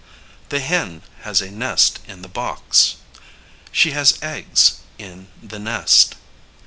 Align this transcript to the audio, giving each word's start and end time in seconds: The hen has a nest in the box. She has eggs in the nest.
The 0.49 0.61
hen 0.61 1.03
has 1.25 1.43
a 1.43 1.51
nest 1.51 1.99
in 2.07 2.23
the 2.23 2.27
box. 2.27 2.95
She 3.71 3.91
has 3.91 4.17
eggs 4.23 4.77
in 4.97 5.27
the 5.43 5.59
nest. 5.59 6.15